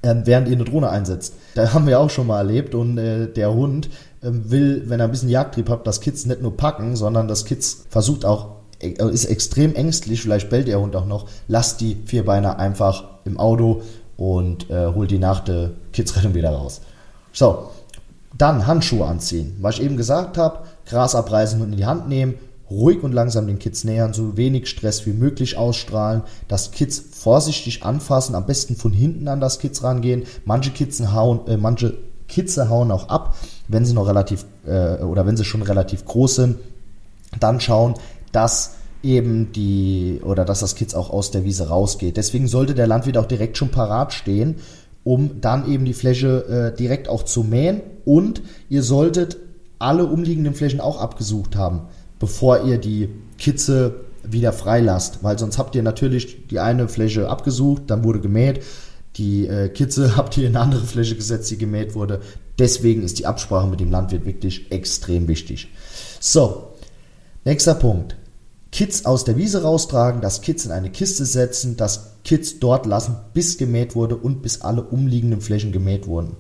äh, 0.02 0.14
während 0.26 0.50
ihr 0.50 0.56
eine 0.56 0.66
Drohne 0.66 0.90
einsetzt. 0.90 1.36
Da 1.56 1.74
haben 1.74 1.88
wir 1.88 2.02
auch 2.02 2.10
schon 2.10 2.28
mal 2.28 2.40
erlebt 2.40 2.76
und 2.76 2.98
äh, 2.98 3.32
der 3.32 3.54
Hund 3.54 3.88
äh, 4.22 4.28
will, 4.30 4.84
wenn 4.88 5.00
er 5.00 5.06
ein 5.06 5.12
bisschen 5.12 5.30
Jagdtrieb 5.30 5.70
hat, 5.70 5.88
das 5.88 6.02
Kids 6.02 6.26
nicht 6.26 6.42
nur 6.42 6.58
packen, 6.58 6.98
sondern 6.98 7.30
das 7.30 7.46
Kids 7.46 7.86
versucht 7.90 8.26
auch, 8.26 8.58
äh, 8.80 8.92
ist 9.10 9.24
extrem 9.24 9.74
ängstlich, 9.74 10.22
vielleicht 10.22 10.50
bellt 10.50 10.68
der 10.68 10.82
Hund 10.82 10.98
auch 10.98 11.06
noch, 11.06 11.30
lasst 11.48 11.80
die 11.80 11.96
Vierbeiner 12.06 12.60
einfach 12.60 13.06
im 13.24 13.40
Auto 13.40 13.84
und 14.18 14.70
äh, 14.70 14.88
holt 14.88 15.12
die 15.12 15.18
nach 15.18 15.40
der 15.40 15.72
Kidsrettung 15.94 16.34
wieder 16.34 16.50
raus. 16.50 16.82
So, 17.32 17.70
dann 18.38 18.68
Handschuhe 18.68 19.06
anziehen. 19.06 19.56
Was 19.62 19.76
ich 19.76 19.86
eben 19.86 19.96
gesagt 19.96 20.38
habe, 20.38 20.60
Gras 20.88 21.16
abreißen 21.16 21.62
und 21.62 21.72
in 21.72 21.78
die 21.78 21.86
Hand 21.86 22.10
nehmen, 22.10 22.34
ruhig 22.70 23.04
und 23.04 23.14
langsam 23.14 23.48
den 23.48 23.60
Kids 23.60 23.84
nähern, 23.84 24.14
so 24.14 24.38
wenig 24.38 24.68
Stress 24.68 25.06
wie 25.06 25.14
möglich 25.14 25.58
ausstrahlen, 25.58 26.24
das 26.48 26.72
Kids 26.72 27.04
vorsichtig 27.12 27.84
anfassen, 27.84 28.36
am 28.36 28.46
besten 28.46 28.76
von 28.76 28.92
hinten 28.92 29.28
an 29.28 29.40
das 29.40 29.60
Kids 29.60 29.84
rangehen. 29.84 30.24
Manche 30.46 30.72
Kids 30.72 31.02
hauen, 31.12 31.48
äh, 31.48 31.58
manche 31.58 31.98
Kids 32.28 32.58
hauen 32.58 32.92
auch 32.92 33.10
ab, 33.10 33.36
wenn 33.68 33.86
sie 33.86 33.94
noch 33.94 34.08
relativ 34.08 34.46
äh, 34.66 35.04
oder 35.04 35.26
wenn 35.26 35.38
sie 35.38 35.46
schon 35.46 35.62
relativ 35.62 36.06
groß 36.06 36.36
sind. 36.36 36.58
Dann 37.40 37.60
schauen, 37.60 37.96
dass 38.32 38.76
eben 39.04 39.52
die 39.52 40.22
oder 40.24 40.46
dass 40.46 40.62
das 40.62 40.76
Kids 40.76 40.96
auch 40.96 41.10
aus 41.10 41.32
der 41.32 41.44
Wiese 41.44 41.68
rausgeht. 41.68 42.18
Deswegen 42.18 42.48
sollte 42.48 42.74
der 42.74 42.88
Landwirt 42.88 43.18
auch 43.18 43.26
direkt 43.26 43.58
schon 43.58 43.70
parat 43.70 44.14
stehen, 44.14 44.56
um 45.04 45.42
dann 45.42 45.70
eben 45.70 45.84
die 45.84 45.94
Fläche 45.94 46.72
äh, 46.74 46.78
direkt 46.78 47.10
auch 47.10 47.24
zu 47.24 47.44
mähen 47.44 47.82
und 48.06 48.42
ihr 48.70 48.84
solltet 48.84 49.38
alle 49.78 50.06
umliegenden 50.06 50.54
Flächen 50.54 50.80
auch 50.80 51.02
abgesucht 51.02 51.58
haben 51.58 51.82
bevor 52.24 52.64
ihr 52.64 52.78
die 52.78 53.10
Kitze 53.38 54.06
wieder 54.24 54.54
freilasst. 54.54 55.26
Weil 55.26 55.38
sonst 55.38 55.58
habt 55.58 55.76
ihr 55.76 55.84
natürlich 55.84 56.48
die 56.48 56.62
eine 56.62 56.88
Fläche 56.88 57.28
abgesucht, 57.28 57.84
dann 57.88 58.06
wurde 58.06 58.22
gemäht. 58.22 58.64
Die 59.18 59.46
äh, 59.46 59.68
Kitze 59.68 60.16
habt 60.16 60.38
ihr 60.38 60.48
in 60.48 60.56
eine 60.56 60.64
andere 60.64 60.86
Fläche 60.86 61.18
gesetzt, 61.18 61.52
die 61.52 61.58
gemäht 61.58 61.96
wurde. 61.96 62.22
Deswegen 62.58 63.04
ist 63.04 63.20
die 63.20 63.26
Absprache 63.26 63.68
mit 63.68 63.82
dem 63.82 63.92
Landwirt 63.92 64.26
wirklich 64.26 64.72
extrem 64.72 65.28
wichtig. 65.28 65.68
So, 66.22 66.70
nächster 67.44 67.76
Punkt. 67.76 68.16
Kids 68.72 69.04
aus 69.04 69.26
der 69.26 69.36
Wiese 69.36 69.64
raustragen, 69.64 70.22
das 70.22 70.40
Kids 70.40 70.66
in 70.66 70.72
eine 70.72 70.92
Kiste 70.92 71.26
setzen, 71.26 71.76
das 71.76 72.14
Kids 72.24 72.58
dort 72.60 72.86
lassen, 72.86 73.18
bis 73.34 73.58
gemäht 73.58 73.96
wurde 73.96 74.16
und 74.16 74.42
bis 74.42 74.62
alle 74.62 74.82
umliegenden 74.82 75.42
Flächen 75.42 75.74
gemäht 75.74 76.08
wurden. 76.08 76.38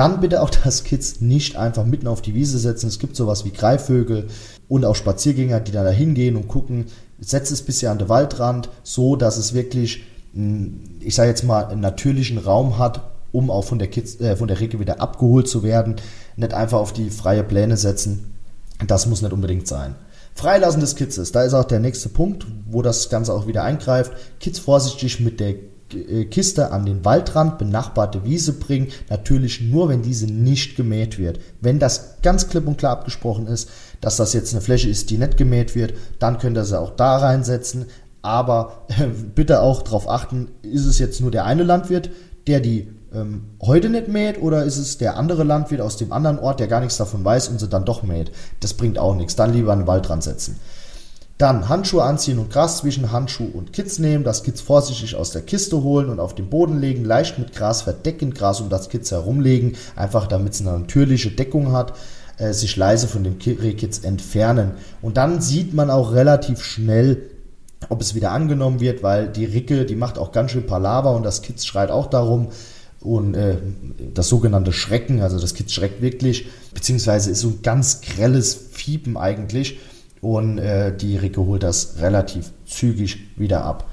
Dann 0.00 0.20
bitte 0.22 0.40
auch 0.40 0.48
das 0.64 0.82
Kids 0.84 1.20
nicht 1.20 1.56
einfach 1.56 1.84
mitten 1.84 2.06
auf 2.06 2.22
die 2.22 2.34
Wiese 2.34 2.58
setzen. 2.58 2.88
Es 2.88 2.98
gibt 2.98 3.16
sowas 3.16 3.44
wie 3.44 3.50
Greifvögel 3.50 4.28
und 4.66 4.86
auch 4.86 4.96
Spaziergänger, 4.96 5.60
die 5.60 5.72
da 5.72 5.86
hingehen 5.90 6.36
und 6.36 6.48
gucken, 6.48 6.86
setzt 7.20 7.52
es 7.52 7.60
bisher 7.60 7.90
an 7.90 7.98
den 7.98 8.08
Waldrand, 8.08 8.70
so 8.82 9.14
dass 9.14 9.36
es 9.36 9.52
wirklich, 9.52 10.04
ich 11.00 11.14
sage 11.14 11.28
jetzt 11.28 11.44
mal, 11.44 11.66
einen 11.66 11.82
natürlichen 11.82 12.38
Raum 12.38 12.78
hat, 12.78 13.10
um 13.30 13.50
auch 13.50 13.64
von 13.64 13.78
der, 13.78 13.88
Kids, 13.88 14.18
äh, 14.20 14.36
von 14.36 14.48
der 14.48 14.58
Ricke 14.58 14.80
wieder 14.80 15.02
abgeholt 15.02 15.48
zu 15.48 15.62
werden. 15.62 15.96
Nicht 16.34 16.54
einfach 16.54 16.78
auf 16.78 16.94
die 16.94 17.10
freie 17.10 17.44
Pläne 17.44 17.76
setzen. 17.76 18.32
Das 18.86 19.04
muss 19.04 19.20
nicht 19.20 19.34
unbedingt 19.34 19.68
sein. 19.68 19.96
Freilassen 20.34 20.80
des 20.80 20.96
Kitzes, 20.96 21.30
da 21.32 21.42
ist 21.42 21.52
auch 21.52 21.64
der 21.64 21.80
nächste 21.80 22.08
Punkt, 22.08 22.46
wo 22.70 22.80
das 22.80 23.10
Ganze 23.10 23.34
auch 23.34 23.46
wieder 23.46 23.64
eingreift. 23.64 24.12
Kids 24.38 24.60
vorsichtig 24.60 25.20
mit 25.20 25.40
der 25.40 25.56
Kiste 26.30 26.72
an 26.72 26.86
den 26.86 27.04
Waldrand, 27.04 27.58
benachbarte 27.58 28.24
Wiese 28.24 28.54
bringen. 28.54 28.88
Natürlich 29.08 29.60
nur, 29.60 29.88
wenn 29.88 30.02
diese 30.02 30.26
nicht 30.26 30.76
gemäht 30.76 31.18
wird. 31.18 31.40
Wenn 31.60 31.78
das 31.78 32.16
ganz 32.22 32.48
klipp 32.48 32.66
und 32.66 32.78
klar 32.78 32.92
abgesprochen 32.92 33.46
ist, 33.46 33.68
dass 34.00 34.16
das 34.16 34.32
jetzt 34.32 34.52
eine 34.52 34.62
Fläche 34.62 34.88
ist, 34.88 35.10
die 35.10 35.18
nicht 35.18 35.36
gemäht 35.36 35.74
wird, 35.74 35.94
dann 36.18 36.38
könnt 36.38 36.56
ihr 36.56 36.64
sie 36.64 36.78
auch 36.78 36.90
da 36.90 37.18
reinsetzen. 37.18 37.86
Aber 38.22 38.84
äh, 38.88 39.06
bitte 39.06 39.62
auch 39.62 39.82
darauf 39.82 40.08
achten, 40.08 40.48
ist 40.62 40.86
es 40.86 40.98
jetzt 40.98 41.20
nur 41.20 41.30
der 41.30 41.44
eine 41.44 41.62
Landwirt, 41.62 42.10
der 42.46 42.60
die 42.60 42.88
ähm, 43.12 43.44
heute 43.62 43.88
nicht 43.88 44.08
mäht 44.08 44.40
oder 44.40 44.64
ist 44.64 44.76
es 44.76 44.98
der 44.98 45.16
andere 45.16 45.44
Landwirt 45.44 45.80
aus 45.80 45.96
dem 45.96 46.12
anderen 46.12 46.38
Ort, 46.38 46.60
der 46.60 46.68
gar 46.68 46.80
nichts 46.80 46.96
davon 46.96 47.24
weiß 47.24 47.48
und 47.48 47.60
sie 47.60 47.68
dann 47.68 47.84
doch 47.84 48.02
mäht? 48.02 48.30
Das 48.60 48.74
bringt 48.74 48.98
auch 48.98 49.14
nichts. 49.14 49.36
Dann 49.36 49.52
lieber 49.52 49.72
an 49.72 49.80
den 49.80 49.88
Waldrand 49.88 50.22
setzen. 50.22 50.56
Dann 51.40 51.70
Handschuhe 51.70 52.02
anziehen 52.02 52.38
und 52.38 52.50
Gras 52.50 52.80
zwischen 52.80 53.12
Handschuh 53.12 53.48
und 53.50 53.72
Kitz 53.72 53.98
nehmen, 53.98 54.24
das 54.24 54.42
Kitz 54.42 54.60
vorsichtig 54.60 55.16
aus 55.16 55.30
der 55.30 55.40
Kiste 55.40 55.82
holen 55.82 56.10
und 56.10 56.20
auf 56.20 56.34
den 56.34 56.50
Boden 56.50 56.78
legen, 56.78 57.02
leicht 57.02 57.38
mit 57.38 57.54
Gras 57.54 57.80
verdecken, 57.80 58.34
Gras 58.34 58.60
um 58.60 58.68
das 58.68 58.90
Kitz 58.90 59.10
herumlegen, 59.10 59.74
einfach 59.96 60.26
damit 60.26 60.52
es 60.52 60.60
eine 60.60 60.78
natürliche 60.78 61.30
Deckung 61.30 61.72
hat, 61.72 61.94
äh, 62.36 62.52
sich 62.52 62.76
leise 62.76 63.08
von 63.08 63.24
dem 63.24 63.38
Rehkitz 63.42 64.04
entfernen. 64.04 64.72
Und 65.00 65.16
dann 65.16 65.40
sieht 65.40 65.72
man 65.72 65.88
auch 65.88 66.12
relativ 66.12 66.62
schnell, 66.62 67.30
ob 67.88 68.02
es 68.02 68.14
wieder 68.14 68.32
angenommen 68.32 68.80
wird, 68.80 69.02
weil 69.02 69.26
die 69.26 69.46
Ricke, 69.46 69.86
die 69.86 69.96
macht 69.96 70.18
auch 70.18 70.32
ganz 70.32 70.50
schön 70.50 70.66
Palaver 70.66 71.16
und 71.16 71.22
das 71.22 71.40
Kitz 71.40 71.64
schreit 71.64 71.90
auch 71.90 72.08
darum. 72.08 72.48
Und 73.00 73.34
äh, 73.34 73.56
das 74.12 74.28
sogenannte 74.28 74.74
Schrecken, 74.74 75.22
also 75.22 75.40
das 75.40 75.54
Kitz 75.54 75.72
schreckt 75.72 76.02
wirklich, 76.02 76.48
beziehungsweise 76.74 77.30
ist 77.30 77.40
so 77.40 77.48
ein 77.48 77.62
ganz 77.62 78.02
grelles 78.02 78.52
Fiepen 78.52 79.16
eigentlich 79.16 79.78
und 80.20 80.58
äh, 80.58 80.96
die 80.96 81.16
Ricke 81.16 81.40
holt 81.40 81.62
das 81.62 81.96
relativ 82.00 82.50
zügig 82.66 83.38
wieder 83.38 83.64
ab. 83.64 83.86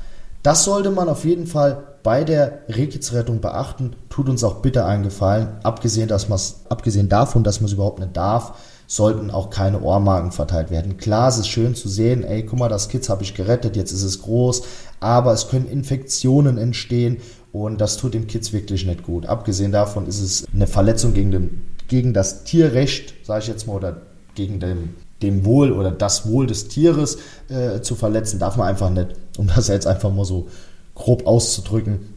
Das 0.43 0.63
sollte 0.63 0.91
man 0.91 1.09
auf 1.09 1.25
jeden 1.25 1.47
Fall 1.47 1.83
bei 2.03 2.23
der 2.23 2.59
Rehkitzrettung 2.69 3.41
beachten. 3.41 3.95
Tut 4.09 4.29
uns 4.29 4.43
auch 4.43 4.61
bitte 4.61 4.85
einen 4.85 5.03
Gefallen. 5.03 5.49
Abgesehen, 5.63 6.07
dass 6.07 6.29
abgesehen 6.69 7.09
davon, 7.09 7.43
dass 7.43 7.59
man 7.59 7.65
es 7.67 7.73
überhaupt 7.73 7.99
nicht 7.99 8.15
darf, 8.15 8.53
sollten 8.87 9.29
auch 9.29 9.49
keine 9.49 9.81
Ohrmarken 9.81 10.31
verteilt 10.31 10.71
werden. 10.71 10.95
Klar, 10.95 11.27
es 11.27 11.37
ist 11.37 11.49
schön 11.49 11.75
zu 11.75 11.89
sehen, 11.89 12.23
ey, 12.23 12.43
guck 12.43 12.59
mal, 12.59 12.69
das 12.69 12.87
Kitz 12.87 13.09
habe 13.09 13.23
ich 13.23 13.33
gerettet, 13.33 13.75
jetzt 13.75 13.91
ist 13.91 14.03
es 14.03 14.21
groß, 14.21 14.63
aber 15.01 15.33
es 15.33 15.49
können 15.49 15.67
Infektionen 15.67 16.57
entstehen 16.57 17.17
und 17.51 17.81
das 17.81 17.97
tut 17.97 18.13
dem 18.13 18.27
Kitz 18.27 18.53
wirklich 18.53 18.85
nicht 18.85 19.03
gut. 19.03 19.25
Abgesehen 19.25 19.73
davon 19.73 20.07
ist 20.07 20.21
es 20.21 20.45
eine 20.53 20.67
Verletzung 20.67 21.13
gegen, 21.13 21.31
den, 21.31 21.65
gegen 21.89 22.13
das 22.13 22.45
Tierrecht, 22.45 23.13
sage 23.25 23.41
ich 23.41 23.47
jetzt 23.49 23.67
mal, 23.67 23.75
oder 23.75 23.97
gegen 24.35 24.61
den 24.61 24.95
dem 25.21 25.45
Wohl 25.45 25.71
oder 25.71 25.91
das 25.91 26.27
Wohl 26.27 26.47
des 26.47 26.67
Tieres 26.67 27.17
äh, 27.49 27.81
zu 27.81 27.95
verletzen, 27.95 28.39
darf 28.39 28.57
man 28.57 28.67
einfach 28.67 28.89
nicht. 28.89 29.09
Um 29.37 29.47
das 29.47 29.67
jetzt 29.67 29.87
einfach 29.87 30.13
mal 30.13 30.25
so 30.25 30.47
grob 30.95 31.25
auszudrücken, 31.25 32.13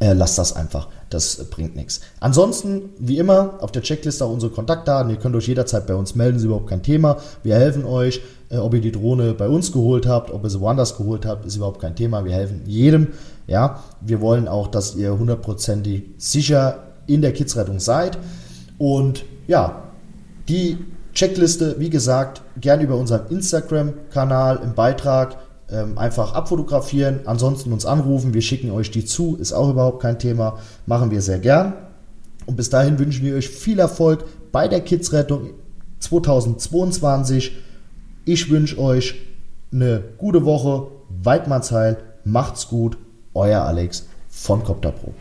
äh, 0.00 0.12
lasst 0.12 0.38
das 0.38 0.54
einfach. 0.54 0.88
Das 1.10 1.44
bringt 1.50 1.76
nichts. 1.76 2.00
Ansonsten, 2.18 2.90
wie 2.98 3.18
immer, 3.18 3.54
auf 3.60 3.70
der 3.70 3.82
Checkliste 3.82 4.24
auch 4.24 4.32
unsere 4.32 4.50
Kontaktdaten. 4.50 5.10
Ihr 5.10 5.18
könnt 5.18 5.36
euch 5.36 5.46
jederzeit 5.46 5.86
bei 5.86 5.94
uns 5.94 6.14
melden, 6.14 6.38
ist 6.38 6.44
überhaupt 6.44 6.68
kein 6.68 6.82
Thema. 6.82 7.18
Wir 7.42 7.54
helfen 7.56 7.84
euch. 7.84 8.22
Äh, 8.52 8.58
ob 8.58 8.74
ihr 8.74 8.80
die 8.80 8.92
Drohne 8.92 9.34
bei 9.34 9.48
uns 9.48 9.72
geholt 9.72 10.06
habt, 10.06 10.30
ob 10.30 10.44
ihr 10.44 10.50
sie 10.50 10.60
woanders 10.60 10.96
geholt 10.96 11.24
habt, 11.24 11.46
ist 11.46 11.56
überhaupt 11.56 11.80
kein 11.80 11.96
Thema. 11.96 12.24
Wir 12.24 12.32
helfen 12.32 12.62
jedem. 12.66 13.08
Ja, 13.46 13.82
wir 14.00 14.20
wollen 14.20 14.46
auch, 14.48 14.68
dass 14.68 14.94
ihr 14.94 15.18
hundertprozentig 15.18 16.04
sicher 16.18 16.82
in 17.06 17.22
der 17.22 17.32
Kidsrettung 17.32 17.80
seid. 17.80 18.18
Und 18.78 19.24
ja, 19.46 19.82
die 20.48 20.78
Checkliste, 21.14 21.76
wie 21.78 21.90
gesagt, 21.90 22.42
gern 22.60 22.80
über 22.80 22.96
unseren 22.96 23.28
Instagram-Kanal 23.28 24.60
im 24.62 24.74
Beitrag 24.74 25.36
ähm, 25.70 25.98
einfach 25.98 26.34
abfotografieren, 26.34 27.20
ansonsten 27.26 27.72
uns 27.72 27.86
anrufen, 27.86 28.34
wir 28.34 28.42
schicken 28.42 28.70
euch 28.70 28.90
die 28.90 29.04
zu, 29.04 29.36
ist 29.36 29.52
auch 29.52 29.70
überhaupt 29.70 30.00
kein 30.00 30.18
Thema, 30.18 30.58
machen 30.86 31.10
wir 31.10 31.22
sehr 31.22 31.38
gern. 31.38 31.74
Und 32.46 32.56
bis 32.56 32.70
dahin 32.70 32.98
wünschen 32.98 33.24
wir 33.24 33.36
euch 33.36 33.48
viel 33.48 33.78
Erfolg 33.78 34.24
bei 34.50 34.68
der 34.68 34.80
Kidsrettung 34.80 35.50
2022. 36.00 37.52
Ich 38.24 38.50
wünsche 38.50 38.78
euch 38.78 39.14
eine 39.72 40.02
gute 40.18 40.44
Woche, 40.44 40.88
Weidmannsheil, 41.22 41.98
macht's 42.24 42.68
gut, 42.68 42.98
euer 43.34 43.62
Alex 43.62 44.06
von 44.28 44.64
Copter 44.64 44.92
Pro. 44.92 45.14